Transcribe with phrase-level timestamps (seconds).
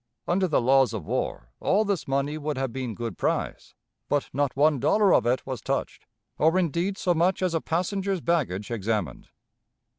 [0.27, 3.75] Under the laws of war all this money would have been good prize,
[4.09, 6.07] but not one dollar of it was touched,
[6.39, 9.27] or indeed so much as a passenger's baggage examined.